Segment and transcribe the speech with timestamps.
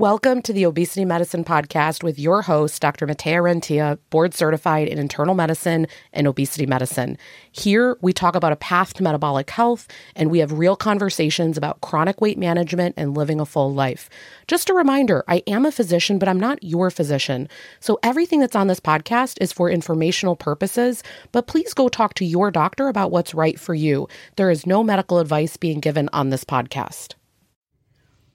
[0.00, 3.06] Welcome to the Obesity Medicine Podcast with your host, Dr.
[3.06, 7.18] Matea Rentea, board certified in internal medicine and obesity medicine.
[7.52, 11.82] Here, we talk about a path to metabolic health, and we have real conversations about
[11.82, 14.08] chronic weight management and living a full life.
[14.46, 17.46] Just a reminder I am a physician, but I'm not your physician.
[17.78, 22.24] So everything that's on this podcast is for informational purposes, but please go talk to
[22.24, 24.08] your doctor about what's right for you.
[24.36, 27.16] There is no medical advice being given on this podcast.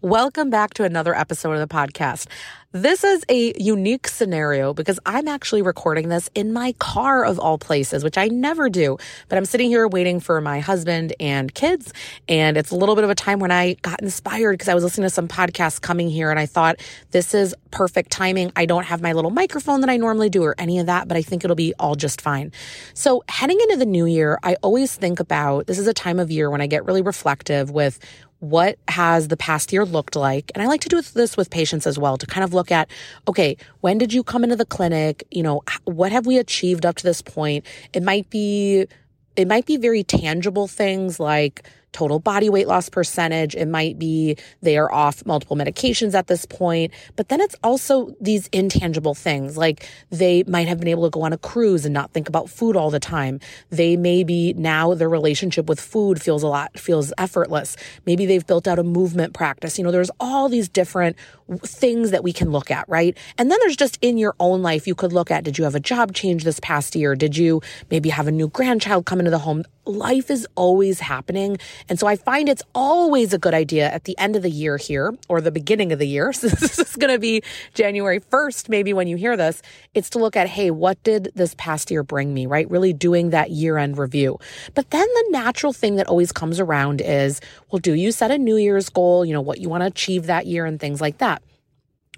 [0.05, 2.27] Welcome back to another episode of the podcast.
[2.71, 7.57] This is a unique scenario because I'm actually recording this in my car of all
[7.57, 8.97] places, which I never do.
[9.29, 11.93] But I'm sitting here waiting for my husband and kids.
[12.27, 14.83] And it's a little bit of a time when I got inspired because I was
[14.83, 18.51] listening to some podcasts coming here and I thought this is perfect timing.
[18.55, 21.17] I don't have my little microphone that I normally do or any of that, but
[21.17, 22.51] I think it'll be all just fine.
[22.93, 26.29] So heading into the new year, I always think about this is a time of
[26.29, 27.99] year when I get really reflective with
[28.39, 30.51] what has the past year looked like?
[30.53, 32.89] And I like to do this with patients as well to kind of look at,
[33.27, 35.23] okay, when did you come into the clinic?
[35.31, 37.65] You know, what have we achieved up to this point?
[37.93, 38.87] It might be,
[39.35, 41.63] it might be very tangible things like,
[41.95, 43.55] total body weight loss percentage.
[43.55, 46.91] It might be they are off multiple medications at this point.
[47.15, 51.21] But then it's also these intangible things like they might have been able to go
[51.21, 53.39] on a cruise and not think about food all the time.
[53.69, 57.77] They maybe now their relationship with food feels a lot, feels effortless.
[58.05, 59.77] Maybe they've built out a movement practice.
[59.77, 61.15] You know, there's all these different
[61.63, 63.17] things that we can look at, right?
[63.37, 65.75] And then there's just in your own life, you could look at did you have
[65.75, 67.15] a job change this past year?
[67.15, 67.61] Did you
[67.91, 69.63] maybe have a new grandchild come into the home?
[69.85, 71.57] Life is always happening.
[71.87, 74.77] And so I find it's always a good idea at the end of the year
[74.77, 76.33] here or the beginning of the year.
[76.45, 77.41] So this is going to be
[77.73, 79.61] January 1st, maybe when you hear this,
[79.93, 82.69] it's to look at, hey, what did this past year bring me, right?
[82.69, 84.37] Really doing that year end review.
[84.73, 88.37] But then the natural thing that always comes around is, well, do you set a
[88.37, 91.19] New Year's goal, you know, what you want to achieve that year and things like
[91.19, 91.34] that?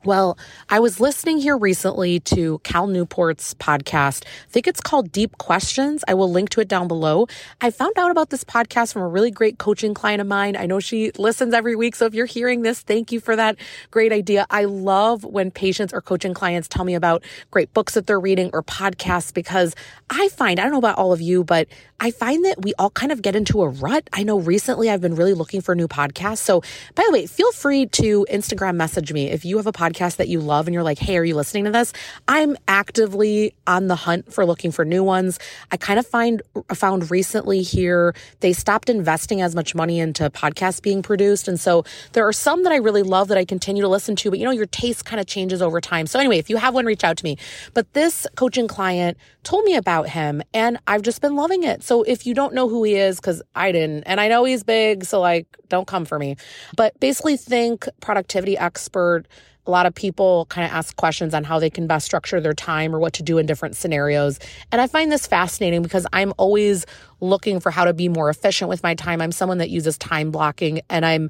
[0.05, 0.37] Well,
[0.69, 4.25] I was listening here recently to Cal Newport's podcast.
[4.25, 6.03] I think it's called Deep Questions.
[6.07, 7.25] I will link to it down below.
[7.61, 10.55] I found out about this podcast from a really great coaching client of mine.
[10.55, 11.95] I know she listens every week.
[11.95, 13.55] So if you're hearing this, thank you for that
[13.89, 14.45] great idea.
[14.51, 18.51] I love when patients or coaching clients tell me about great books that they're reading
[18.53, 19.75] or podcasts because
[20.11, 21.67] I find, I don't know about all of you, but
[21.99, 24.07] I find that we all kind of get into a rut.
[24.13, 26.37] I know recently I've been really looking for new podcasts.
[26.37, 26.61] So
[26.93, 30.27] by the way, feel free to Instagram message me if you have a podcast that
[30.27, 31.93] you love and you're like, Hey, are you listening to this?
[32.27, 35.39] I'm actively on the hunt for looking for new ones.
[35.71, 36.41] I kind of find,
[36.73, 41.47] found recently here, they stopped investing as much money into podcasts being produced.
[41.47, 41.83] And so
[42.13, 44.45] there are some that I really love that I continue to listen to, but you
[44.45, 46.07] know, your taste kind of changes over time.
[46.07, 47.37] So anyway, if you have one, reach out to me.
[47.73, 51.83] But this coaching client told me about him and I've just been loving it.
[51.83, 54.63] So if you don't know who he is, because I didn't, and I know he's
[54.63, 56.35] big, so like, don't come for me.
[56.75, 59.25] But basically, think productivity expert.
[59.67, 62.53] A lot of people kind of ask questions on how they can best structure their
[62.53, 64.39] time or what to do in different scenarios.
[64.71, 66.85] And I find this fascinating because I'm always
[67.19, 69.21] looking for how to be more efficient with my time.
[69.21, 71.29] I'm someone that uses time blocking and I'm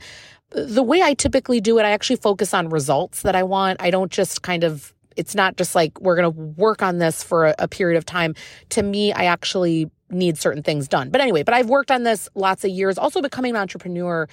[0.52, 3.82] the way I typically do it, I actually focus on results that I want.
[3.82, 7.24] I don't just kind of it's not just like we're going to work on this
[7.24, 8.36] for a, a, period of time.
[8.70, 11.10] To me, I actually need certain things done.
[11.10, 13.00] But anyway, but I've worked on this lots of years.
[13.00, 14.30] Also, becoming an entrepreneur,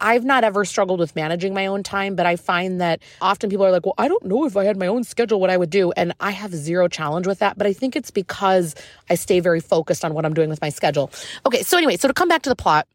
[0.00, 3.64] I've not ever struggled with managing my own time, but I find that often people
[3.64, 5.70] are like, well, I don't know if I had my own schedule, what I would
[5.70, 5.92] do.
[5.92, 7.58] And I have zero challenge with that.
[7.58, 8.74] But I think it's because
[9.10, 11.10] I stay very focused on what I'm doing with my schedule.
[11.46, 11.62] Okay.
[11.62, 12.86] So, anyway, so to come back to the plot,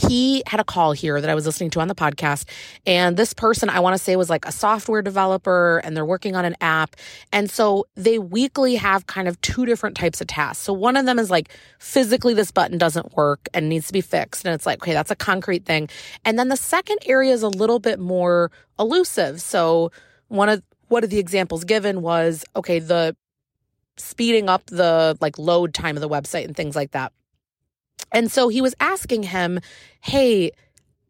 [0.00, 2.44] he had a call here that I was listening to on the podcast.
[2.86, 6.36] And this person, I want to say, was like a software developer and they're working
[6.36, 6.96] on an app.
[7.32, 10.62] And so they weekly have kind of two different types of tasks.
[10.64, 14.00] So one of them is like physically, this button doesn't work and needs to be
[14.00, 14.44] fixed.
[14.44, 15.88] And it's like, okay, that's a concrete thing.
[16.24, 19.40] And then the second area is a little bit more elusive.
[19.40, 19.92] So
[20.28, 23.16] one of, one of the examples given was, okay, the
[23.96, 27.12] speeding up the like load time of the website and things like that.
[28.12, 29.60] And so he was asking him,
[30.00, 30.52] Hey,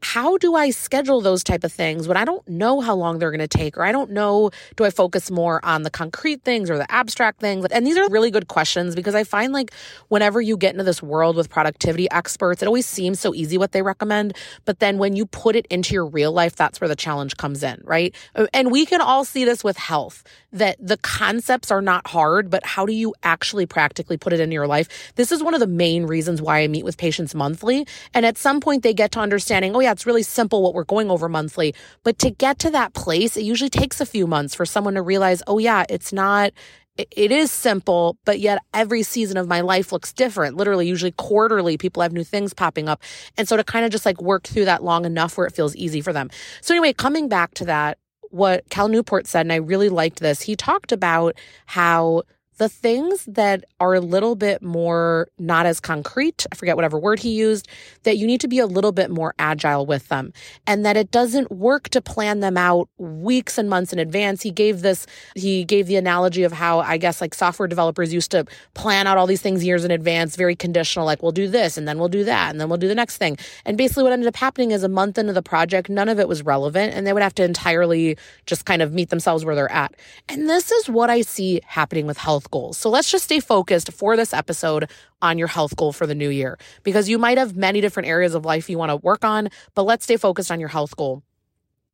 [0.02, 3.30] how do I schedule those type of things when I don't know how long they're
[3.30, 6.70] going to take or I don't know do I focus more on the concrete things
[6.70, 7.66] or the abstract things?
[7.70, 9.72] And these are really good questions because I find like
[10.08, 13.72] whenever you get into this world with productivity experts it always seems so easy what
[13.72, 16.96] they recommend but then when you put it into your real life that's where the
[16.96, 18.14] challenge comes in right?
[18.34, 20.22] Uh, and we can all see this with health
[20.52, 24.54] that the concepts are not hard but how do you actually practically put it into
[24.54, 24.88] your life?
[25.16, 28.36] This is one of the main reasons why I meet with patients monthly and at
[28.36, 31.28] some point they get to understanding oh yeah it's really simple what we're going over
[31.28, 31.74] monthly.
[32.02, 35.02] But to get to that place, it usually takes a few months for someone to
[35.02, 36.52] realize, oh, yeah, it's not,
[36.96, 40.56] it is simple, but yet every season of my life looks different.
[40.56, 43.02] Literally, usually quarterly, people have new things popping up.
[43.36, 45.76] And so to kind of just like work through that long enough where it feels
[45.76, 46.30] easy for them.
[46.62, 47.98] So, anyway, coming back to that,
[48.30, 50.42] what Cal Newport said, and I really liked this.
[50.42, 51.36] He talked about
[51.66, 52.22] how
[52.58, 57.18] the things that are a little bit more not as concrete, I forget whatever word
[57.18, 57.68] he used,
[58.04, 60.32] that you need to be a little bit more agile with them
[60.66, 64.42] and that it doesn't work to plan them out weeks and months in advance.
[64.42, 68.30] He gave this, he gave the analogy of how I guess like software developers used
[68.30, 71.76] to plan out all these things years in advance, very conditional, like we'll do this
[71.76, 73.36] and then we'll do that and then we'll do the next thing.
[73.66, 76.26] And basically what ended up happening is a month into the project, none of it
[76.26, 78.16] was relevant and they would have to entirely
[78.46, 79.94] just kind of meet themselves where they're at.
[80.28, 82.78] And this is what I see happening with health health goals.
[82.78, 84.88] So let's just stay focused for this episode
[85.20, 88.34] on your health goal for the new year because you might have many different areas
[88.34, 91.22] of life you want to work on, but let's stay focused on your health goal.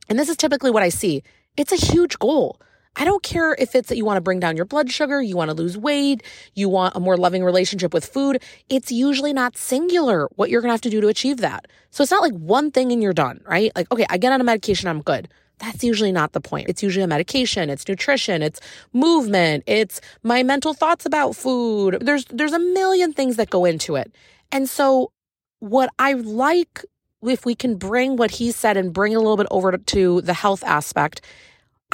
[0.09, 1.23] And this is typically what I see.
[1.57, 2.61] It's a huge goal.
[2.95, 5.35] I don't care if it's that you want to bring down your blood sugar, you
[5.35, 6.23] want to lose weight,
[6.55, 8.43] you want a more loving relationship with food.
[8.69, 11.69] It's usually not singular what you're going to have to do to achieve that.
[11.91, 13.73] So it's not like one thing and you're done, right?
[13.75, 15.29] Like, okay, I get on a medication, I'm good.
[15.63, 16.69] That's usually not the point.
[16.69, 18.61] It's usually a medication, it's nutrition, it's
[18.93, 21.99] movement, it's my mental thoughts about food.
[22.01, 24.13] There's there's a million things that go into it.
[24.51, 25.13] And so
[25.61, 26.85] what I like
[27.23, 30.21] if we can bring what he said and bring it a little bit over to
[30.23, 31.21] the health aspect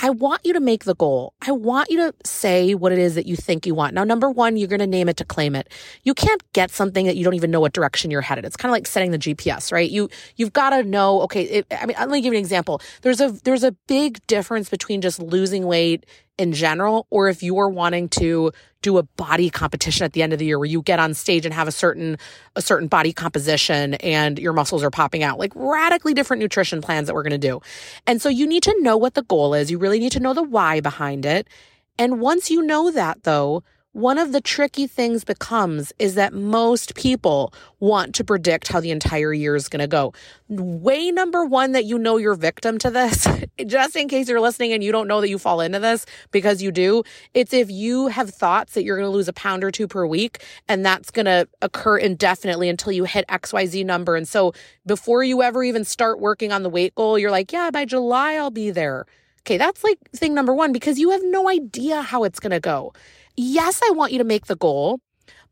[0.00, 1.34] I want you to make the goal.
[1.42, 3.94] I want you to say what it is that you think you want.
[3.94, 5.72] Now, number one, you're going to name it to claim it.
[6.04, 8.44] You can't get something that you don't even know what direction you're headed.
[8.44, 9.90] It's kind of like setting the GPS, right?
[9.90, 12.80] You, you've got to know, okay, it, I mean, let me give you an example.
[13.02, 16.06] There's a, there's a big difference between just losing weight
[16.38, 20.38] in general, or if you're wanting to do a body competition at the end of
[20.38, 22.16] the year where you get on stage and have a certain
[22.54, 27.08] a certain body composition and your muscles are popping out like radically different nutrition plans
[27.08, 27.60] that we're going to do.
[28.06, 29.70] And so you need to know what the goal is.
[29.70, 31.48] You really need to know the why behind it.
[31.98, 33.64] And once you know that though
[33.98, 38.92] one of the tricky things becomes is that most people want to predict how the
[38.92, 40.12] entire year is going to go.
[40.48, 43.26] Way number one that you know you're victim to this,
[43.66, 46.62] just in case you're listening and you don't know that you fall into this because
[46.62, 47.02] you do,
[47.34, 50.06] it's if you have thoughts that you're going to lose a pound or two per
[50.06, 54.14] week and that's going to occur indefinitely until you hit XYZ number.
[54.14, 54.52] And so
[54.86, 58.34] before you ever even start working on the weight goal, you're like, yeah, by July,
[58.34, 59.06] I'll be there.
[59.40, 62.60] Okay, that's like thing number one because you have no idea how it's going to
[62.60, 62.92] go
[63.38, 65.00] yes, I want you to make the goal,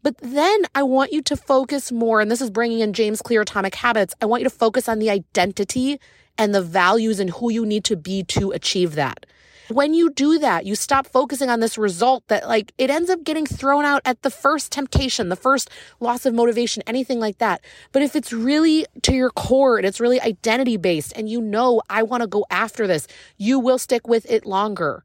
[0.02, 2.20] but then I want you to focus more.
[2.20, 4.14] And this is bringing in James Clear Atomic Habits.
[4.20, 6.00] I want you to focus on the identity
[6.36, 9.24] and the values and who you need to be to achieve that.
[9.68, 13.24] When you do that, you stop focusing on this result that, like, it ends up
[13.24, 17.62] getting thrown out at the first temptation, the first loss of motivation, anything like that.
[17.90, 21.82] But if it's really to your core and it's really identity based and you know,
[21.90, 25.02] I want to go after this, you will stick with it longer.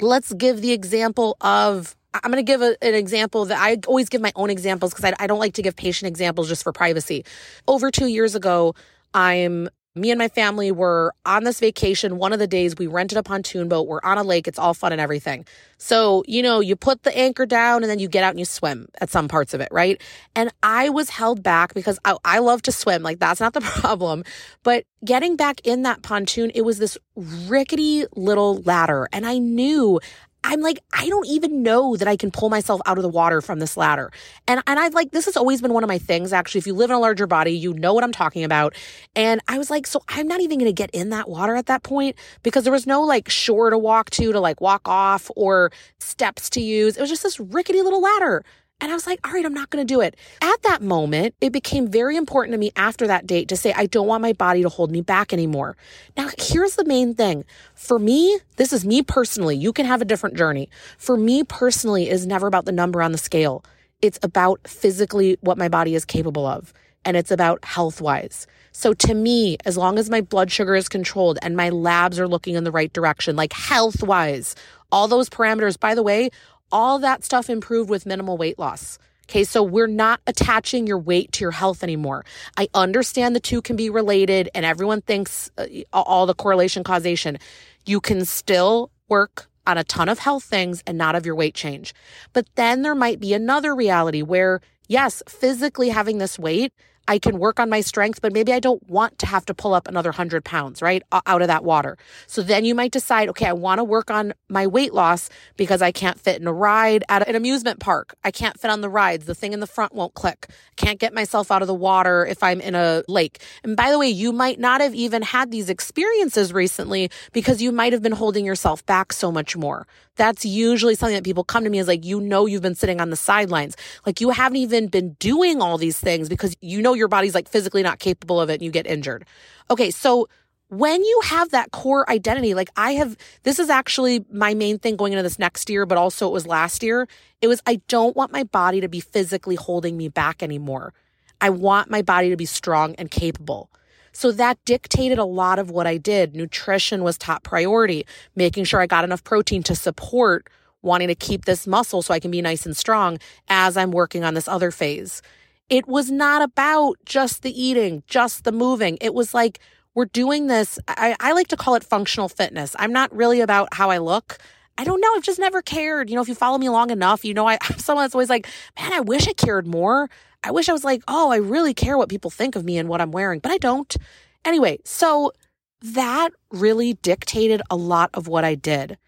[0.00, 4.08] Let's give the example of I'm going to give a, an example that I always
[4.08, 6.72] give my own examples because I, I don't like to give patient examples just for
[6.72, 7.24] privacy.
[7.66, 8.74] Over two years ago,
[9.12, 12.18] I'm me and my family were on this vacation.
[12.18, 13.86] One of the days we rented a pontoon boat.
[13.86, 14.48] We're on a lake.
[14.48, 15.44] It's all fun and everything.
[15.78, 18.44] So, you know, you put the anchor down and then you get out and you
[18.44, 20.00] swim at some parts of it, right?
[20.34, 23.02] And I was held back because I, I love to swim.
[23.04, 24.24] Like, that's not the problem.
[24.64, 29.08] But getting back in that pontoon, it was this rickety little ladder.
[29.12, 30.00] And I knew
[30.44, 33.40] I'm like, I don't even know that I can pull myself out of the water
[33.40, 34.12] from this ladder.
[34.46, 36.58] And and I've like this has always been one of my things actually.
[36.58, 38.74] If you live in a larger body, you know what I'm talking about.
[39.16, 41.66] And I was like, so I'm not even going to get in that water at
[41.66, 45.30] that point because there was no like shore to walk to to like walk off
[45.34, 46.96] or steps to use.
[46.96, 48.44] It was just this rickety little ladder.
[48.84, 50.14] And I was like, all right, I'm not going to do it.
[50.42, 53.86] At that moment, it became very important to me after that date to say, I
[53.86, 55.74] don't want my body to hold me back anymore.
[56.18, 57.46] Now, here's the main thing.
[57.74, 59.56] For me, this is me personally.
[59.56, 60.68] You can have a different journey.
[60.98, 63.64] For me personally, is never about the number on the scale.
[64.02, 66.74] It's about physically what my body is capable of.
[67.06, 68.46] And it's about health wise.
[68.72, 72.28] So to me, as long as my blood sugar is controlled and my labs are
[72.28, 74.56] looking in the right direction, like health wise,
[74.92, 76.30] all those parameters, by the way,
[76.74, 78.98] all that stuff improved with minimal weight loss.
[79.26, 82.26] Okay, so we're not attaching your weight to your health anymore.
[82.58, 87.38] I understand the two can be related and everyone thinks uh, all the correlation causation.
[87.86, 91.54] You can still work on a ton of health things and not of your weight
[91.54, 91.94] change.
[92.34, 96.74] But then there might be another reality where, yes, physically having this weight
[97.06, 99.74] I can work on my strength, but maybe I don't want to have to pull
[99.74, 101.02] up another 100 pounds, right?
[101.12, 101.98] Out of that water.
[102.26, 105.82] So then you might decide, okay, I want to work on my weight loss because
[105.82, 108.14] I can't fit in a ride at an amusement park.
[108.24, 109.26] I can't fit on the rides.
[109.26, 110.48] The thing in the front won't click.
[110.76, 113.42] Can't get myself out of the water if I'm in a lake.
[113.62, 117.72] And by the way, you might not have even had these experiences recently because you
[117.72, 119.86] might have been holding yourself back so much more.
[120.16, 123.00] That's usually something that people come to me is like, you know, you've been sitting
[123.00, 123.76] on the sidelines.
[124.06, 127.48] Like you haven't even been doing all these things because you know your body's like
[127.48, 129.24] physically not capable of it and you get injured.
[129.70, 129.90] Okay.
[129.90, 130.28] So
[130.68, 134.96] when you have that core identity, like I have, this is actually my main thing
[134.96, 137.06] going into this next year, but also it was last year.
[137.40, 140.94] It was, I don't want my body to be physically holding me back anymore.
[141.40, 143.70] I want my body to be strong and capable.
[144.14, 146.34] So that dictated a lot of what I did.
[146.34, 150.48] Nutrition was top priority, making sure I got enough protein to support
[150.82, 153.18] wanting to keep this muscle so I can be nice and strong
[153.48, 155.20] as I'm working on this other phase.
[155.68, 158.98] It was not about just the eating, just the moving.
[159.00, 159.58] It was like,
[159.94, 160.78] we're doing this.
[160.88, 162.76] I, I like to call it functional fitness.
[162.78, 164.38] I'm not really about how I look.
[164.76, 165.14] I don't know.
[165.14, 166.10] I've just never cared.
[166.10, 168.30] You know, if you follow me long enough, you know, I, I'm someone that's always
[168.30, 168.46] like,
[168.78, 170.10] man, I wish I cared more.
[170.44, 172.88] I wish I was like, oh, I really care what people think of me and
[172.88, 173.96] what I'm wearing, but I don't.
[174.44, 175.32] Anyway, so
[175.80, 178.98] that really dictated a lot of what I did.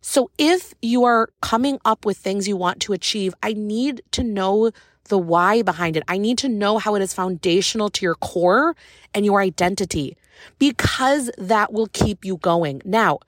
[0.00, 4.24] So if you are coming up with things you want to achieve, I need to
[4.24, 4.70] know
[5.08, 6.02] the why behind it.
[6.08, 8.74] I need to know how it is foundational to your core
[9.14, 10.16] and your identity
[10.58, 12.80] because that will keep you going.
[12.84, 13.18] Now,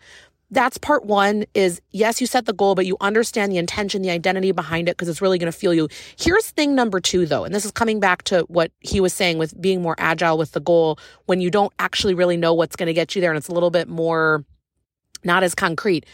[0.52, 4.10] that's part one is yes, you set the goal, but you understand the intention, the
[4.10, 5.88] identity behind it because it's really going to fuel you.
[6.18, 9.38] Here's thing number two though, and this is coming back to what he was saying
[9.38, 12.86] with being more agile with the goal when you don't actually really know what's going
[12.86, 14.44] to get you there and it's a little bit more
[15.24, 16.04] not as concrete.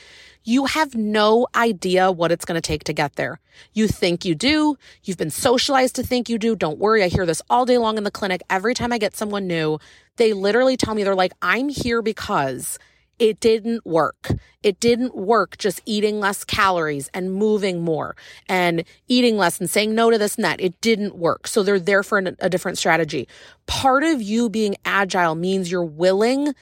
[0.45, 3.41] You have no idea what it's going to take to get there.
[3.73, 4.77] You think you do.
[5.03, 6.55] You've been socialized to think you do.
[6.55, 7.03] Don't worry.
[7.03, 8.43] I hear this all day long in the clinic.
[8.49, 9.79] Every time I get someone new,
[10.17, 12.79] they literally tell me, they're like, I'm here because
[13.19, 14.31] it didn't work.
[14.63, 18.17] It didn't work just eating less calories and moving more
[18.49, 20.61] and eating less and saying no to this and that.
[20.61, 21.47] It didn't work.
[21.47, 23.29] So they're there for a different strategy.
[23.67, 26.55] Part of you being agile means you're willing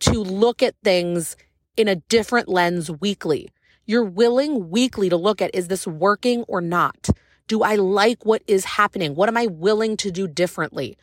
[0.00, 1.36] to look at things
[1.76, 3.50] in a different lens weekly.
[3.86, 7.08] You're willing weekly to look at is this working or not?
[7.48, 9.14] Do I like what is happening?
[9.14, 10.96] What am I willing to do differently?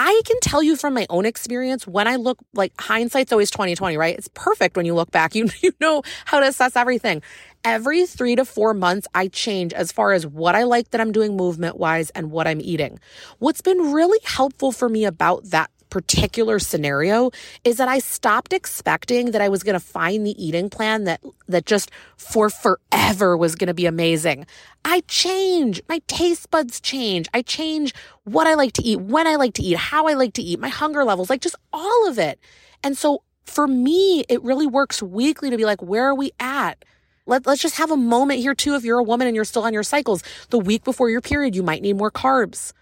[0.00, 3.96] I can tell you from my own experience when I look like hindsight's always 2020,
[3.96, 4.16] right?
[4.16, 5.34] It's perfect when you look back.
[5.38, 7.22] You, you know how to assess everything.
[7.64, 11.12] Every three to four months, I change as far as what I like that I'm
[11.12, 13.00] doing movement wise and what I'm eating.
[13.38, 17.30] What's been really helpful for me about that particular scenario
[17.64, 21.22] is that I stopped expecting that I was going to find the eating plan that
[21.48, 24.46] that just for forever was going to be amazing.
[24.84, 25.80] I change.
[25.88, 27.28] My taste buds change.
[27.34, 30.34] I change what I like to eat, when I like to eat, how I like
[30.34, 32.38] to eat, my hunger levels, like just all of it.
[32.82, 36.84] And so for me, it really works weekly to be like, where are we at?
[37.26, 38.74] Let, let's just have a moment here too.
[38.74, 41.54] If you're a woman and you're still on your cycles, the week before your period,
[41.54, 42.72] you might need more carbs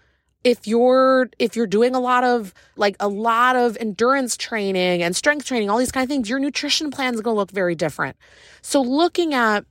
[0.47, 5.13] if you're if you're doing a lot of like a lot of endurance training and
[5.13, 7.75] strength training all these kind of things your nutrition plan is going to look very
[7.75, 8.15] different.
[8.61, 9.65] So looking at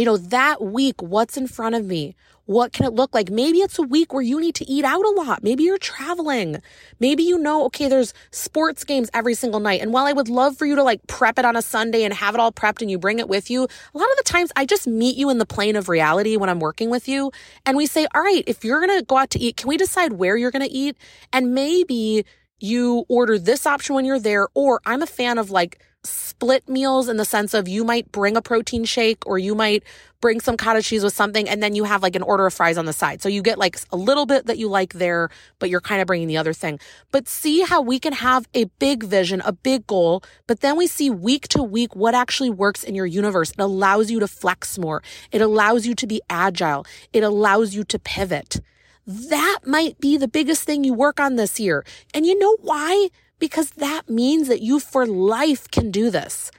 [0.00, 2.16] you know that week what's in front of me
[2.50, 3.30] what can it look like?
[3.30, 5.44] Maybe it's a week where you need to eat out a lot.
[5.44, 6.60] Maybe you're traveling.
[6.98, 9.80] Maybe you know, okay, there's sports games every single night.
[9.80, 12.12] And while I would love for you to like prep it on a Sunday and
[12.12, 14.50] have it all prepped and you bring it with you, a lot of the times
[14.56, 17.30] I just meet you in the plane of reality when I'm working with you.
[17.66, 19.76] And we say, all right, if you're going to go out to eat, can we
[19.76, 20.96] decide where you're going to eat?
[21.32, 22.24] And maybe
[22.58, 27.08] you order this option when you're there, or I'm a fan of like, split meals
[27.08, 29.84] in the sense of you might bring a protein shake or you might
[30.20, 32.78] bring some cottage cheese with something and then you have like an order of fries
[32.78, 33.20] on the side.
[33.22, 35.28] So you get like a little bit that you like there,
[35.58, 36.78] but you're kind of bringing the other thing.
[37.10, 40.86] But see how we can have a big vision, a big goal, but then we
[40.86, 43.50] see week to week what actually works in your universe.
[43.50, 45.02] It allows you to flex more.
[45.32, 46.86] It allows you to be agile.
[47.12, 48.60] It allows you to pivot.
[49.06, 51.84] That might be the biggest thing you work on this year.
[52.14, 53.08] And you know why?
[53.40, 56.52] Because that means that you for life can do this.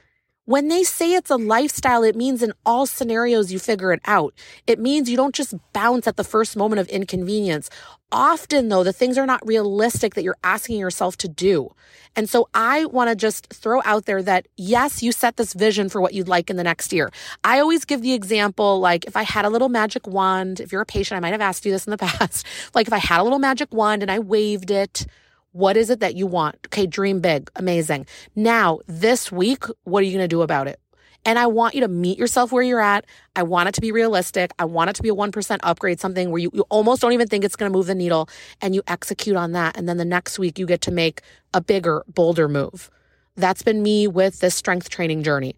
[0.44, 4.34] When they say it's a lifestyle, it means in all scenarios you figure it out.
[4.66, 7.70] It means you don't just bounce at the first moment of inconvenience.
[8.10, 11.72] Often, though, the things are not realistic that you're asking yourself to do.
[12.16, 15.88] And so I want to just throw out there that yes, you set this vision
[15.88, 17.12] for what you'd like in the next year.
[17.44, 20.82] I always give the example like if I had a little magic wand, if you're
[20.82, 22.44] a patient, I might have asked you this in the past.
[22.74, 25.06] like if I had a little magic wand and I waved it,
[25.52, 26.56] what is it that you want?
[26.66, 27.50] Okay, dream big.
[27.56, 28.06] Amazing.
[28.34, 30.80] Now, this week, what are you going to do about it?
[31.24, 33.04] And I want you to meet yourself where you're at.
[33.36, 34.52] I want it to be realistic.
[34.58, 37.28] I want it to be a 1% upgrade, something where you, you almost don't even
[37.28, 38.28] think it's going to move the needle
[38.60, 39.76] and you execute on that.
[39.76, 41.22] And then the next week you get to make
[41.54, 42.90] a bigger, bolder move.
[43.36, 45.54] That's been me with this strength training journey.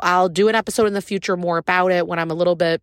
[0.00, 2.82] I'll do an episode in the future more about it when I'm a little bit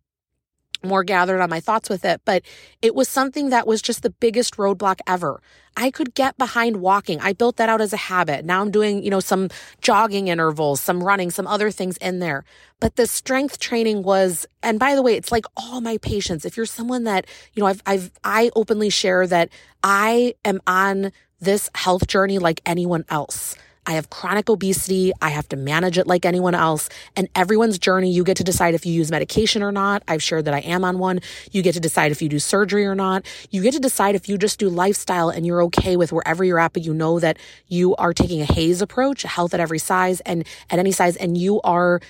[0.84, 2.42] more gathered on my thoughts with it, but
[2.82, 5.40] it was something that was just the biggest roadblock ever.
[5.76, 7.20] I could get behind walking.
[7.20, 8.44] I built that out as a habit.
[8.44, 9.48] Now I'm doing, you know, some
[9.80, 12.44] jogging intervals, some running, some other things in there.
[12.80, 16.44] But the strength training was, and by the way, it's like all my patients.
[16.44, 19.48] If you're someone that, you know, I've, I've, I openly share that
[19.82, 21.10] I am on
[21.40, 23.56] this health journey like anyone else.
[23.86, 25.12] I have chronic obesity.
[25.20, 26.88] I have to manage it like anyone else.
[27.16, 30.02] And everyone's journey, you get to decide if you use medication or not.
[30.08, 31.20] I've shared that I am on one.
[31.52, 33.26] You get to decide if you do surgery or not.
[33.50, 36.58] You get to decide if you just do lifestyle and you're okay with wherever you're
[36.58, 37.38] at, but you know that
[37.68, 41.36] you are taking a HAES approach, health at every size and at any size, and
[41.36, 42.00] you are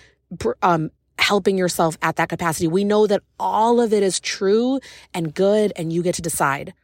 [0.62, 2.66] um, helping yourself at that capacity.
[2.68, 4.80] We know that all of it is true
[5.12, 6.74] and good, and you get to decide.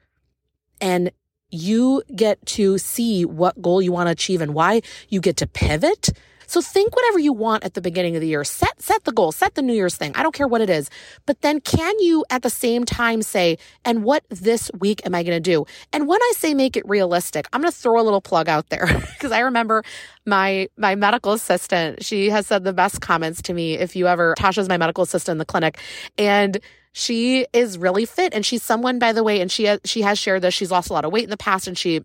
[0.80, 1.10] And
[1.50, 4.82] you get to see what goal you want to achieve and why.
[5.08, 6.10] You get to pivot
[6.50, 8.42] so think whatever you want at the beginning of the year.
[8.42, 10.10] Set set the goal, set the New Year's thing.
[10.16, 10.90] I don't care what it is.
[11.24, 15.22] But then can you at the same time say, and what this week am I
[15.22, 15.64] going to do?
[15.92, 18.68] And when I say make it realistic, I'm going to throw a little plug out
[18.68, 19.84] there because I remember
[20.26, 24.34] my my medical assistant, she has said the best comments to me if you ever
[24.36, 25.78] Tasha's my medical assistant in the clinic
[26.18, 26.58] and
[26.92, 30.18] she is really fit and she's someone by the way and she uh, she has
[30.18, 32.02] shared this she's lost a lot of weight in the past and she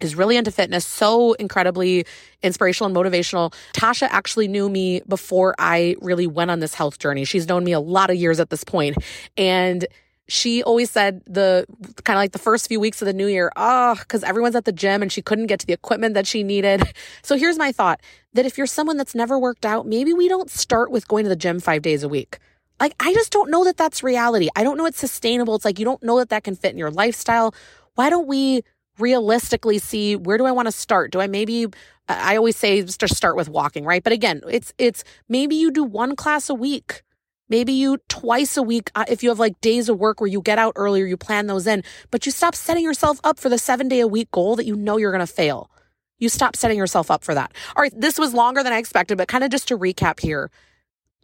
[0.00, 2.06] is really into fitness, so incredibly
[2.42, 3.52] inspirational and motivational.
[3.74, 7.24] Tasha actually knew me before I really went on this health journey.
[7.24, 8.96] She's known me a lot of years at this point,
[9.36, 9.86] And
[10.28, 11.66] she always said the
[12.04, 14.54] kind of like the first few weeks of the new year, ah, oh, because everyone's
[14.54, 16.82] at the gym and she couldn't get to the equipment that she needed.
[17.22, 18.00] So here's my thought
[18.34, 21.28] that if you're someone that's never worked out, maybe we don't start with going to
[21.28, 22.38] the gym five days a week.
[22.80, 24.48] Like, I just don't know that that's reality.
[24.56, 25.54] I don't know it's sustainable.
[25.54, 27.54] It's like you don't know that that can fit in your lifestyle.
[27.94, 28.62] Why don't we
[28.98, 31.12] realistically see where do I want to start?
[31.12, 31.66] Do I maybe
[32.08, 34.02] I always say just start with walking, right?
[34.02, 37.02] But again, it's it's maybe you do one class a week.
[37.48, 40.40] Maybe you twice a week uh, if you have like days of work where you
[40.40, 43.58] get out earlier, you plan those in, but you stop setting yourself up for the
[43.58, 45.70] 7 day a week goal that you know you're going to fail.
[46.18, 47.52] You stop setting yourself up for that.
[47.76, 50.50] All right, this was longer than I expected, but kind of just to recap here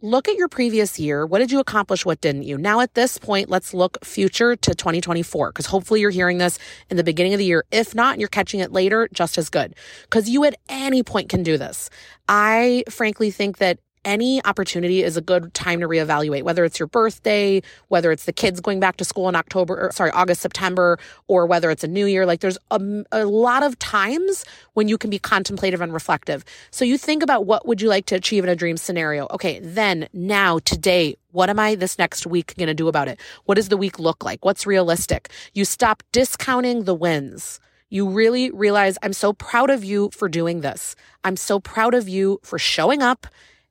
[0.01, 1.25] look at your previous year.
[1.25, 2.05] What did you accomplish?
[2.05, 2.57] What didn't you?
[2.57, 6.97] Now, at this point, let's look future to 2024 because hopefully you're hearing this in
[6.97, 7.65] the beginning of the year.
[7.71, 9.73] If not, you're catching it later, just as good
[10.03, 11.89] because you at any point can do this.
[12.29, 16.87] I frankly think that any opportunity is a good time to reevaluate, whether it's your
[16.87, 20.97] birthday, whether it's the kids going back to school in October, or, sorry, August, September,
[21.27, 22.25] or whether it's a new year.
[22.25, 26.45] Like there's a, a lot of times when you can be contemplative and reflective.
[26.71, 29.27] So you think about what would you like to achieve in a dream scenario?
[29.31, 33.19] Okay, then, now, today, what am I this next week going to do about it?
[33.43, 34.45] What does the week look like?
[34.45, 35.29] What's realistic?
[35.53, 40.59] You stop discounting the wins you really realize I'm so proud of you for doing
[40.59, 40.93] this.
[41.23, 43.27] I'm so proud of you for showing up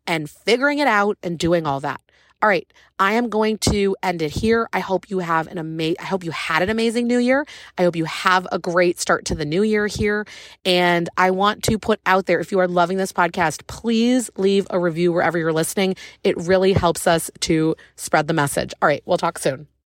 [0.07, 2.01] and figuring it out and doing all that.
[2.43, 4.69] All right, I am going to end it here.
[4.71, 7.47] I hope you have an amazing I hope you had an amazing new year.
[7.79, 10.27] I hope you have a great start to the new year here.
[10.65, 14.67] And I want to put out there if you are loving this podcast, please leave
[14.69, 15.97] a review wherever you're listening.
[16.25, 18.75] It really helps us to spread the message.
[18.83, 19.67] All right, we'll talk soon.